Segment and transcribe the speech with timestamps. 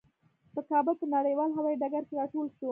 [0.53, 2.69] په کابل په نړیوال هوايي ډګر کې راټول شوو.